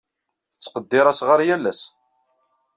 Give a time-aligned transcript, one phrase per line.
[0.51, 1.81] Tettqeddir asɣar yal ass.